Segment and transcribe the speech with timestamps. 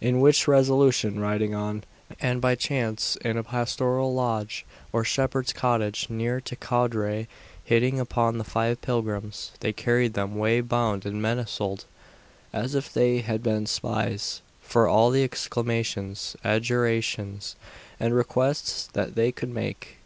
[0.00, 1.84] In which resolution riding on,
[2.20, 7.28] and by chance in a pastoral lodge or shepherd's cottage near to Coudray
[7.62, 11.84] hitting upon the five pilgrims, they carried them way bound and manacled,
[12.52, 17.54] as if they had been spies, for all the exclamations, adjurations,
[18.00, 19.98] and requests that they could make.